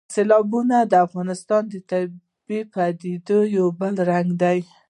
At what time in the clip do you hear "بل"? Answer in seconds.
3.79-3.93